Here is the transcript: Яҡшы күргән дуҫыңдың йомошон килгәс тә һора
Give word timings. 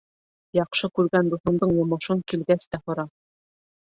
Яҡшы 0.59 0.87
күргән 0.99 1.29
дуҫыңдың 1.33 1.73
йомошон 1.79 2.23
килгәс 2.33 2.67
тә 2.73 2.81
һора 2.89 3.07